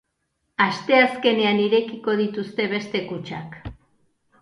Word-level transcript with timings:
Asteazkenean 0.63 1.63
irekiko 1.67 2.17
dituzte 2.25 2.69
beste 2.75 3.07
kutxak. 3.15 3.65